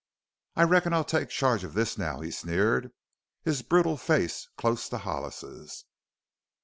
[0.55, 2.91] "I reckon I'll take charge of this now!" he sneered,
[3.43, 5.85] his brutal face close to Hollis's.